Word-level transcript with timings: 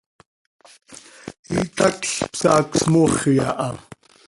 Itacl 1.59 2.11
psaac 2.33 2.69
smooxi 2.83 3.33
aha. 3.49 3.69